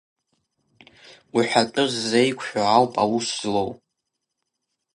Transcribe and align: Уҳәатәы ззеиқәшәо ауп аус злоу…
Уҳәатәы 1.35 1.83
ззеиқәшәо 1.91 2.61
ауп 2.75 2.93
аус 3.03 3.27
злоу… 3.39 3.71